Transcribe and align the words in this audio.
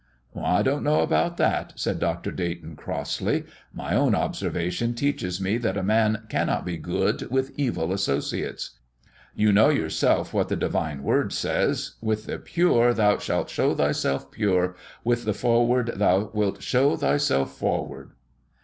"I 0.35 0.63
don't 0.63 0.81
know 0.83 1.01
about 1.01 1.37
that," 1.37 1.73
said 1.75 1.99
Dr. 1.99 2.31
Dayton, 2.31 2.75
crossly. 2.75 3.43
"My 3.71 3.93
own 3.95 4.15
observation 4.15 4.95
teaches 4.95 5.39
me 5.39 5.59
that 5.59 5.77
a 5.77 5.83
man 5.83 6.23
cannot 6.27 6.65
be 6.65 6.75
good 6.77 7.29
with 7.29 7.51
evil 7.55 7.93
associates. 7.93 8.79
You 9.35 9.51
know 9.51 9.69
yourself 9.69 10.33
what 10.33 10.49
the 10.49 10.55
Divine 10.55 11.03
Word 11.03 11.31
says 11.33 11.97
'With 12.01 12.25
the 12.25 12.39
pure 12.39 12.95
thou 12.95 13.11
wilt 13.27 13.51
show 13.51 13.75
thyself 13.75 14.31
pure, 14.31 14.75
with 15.03 15.23
the 15.23 15.35
froward 15.35 15.91
thou 15.95 16.31
wilt 16.33 16.63
show 16.63 16.95
thyself 16.97 17.55
froward.'" 17.59 18.13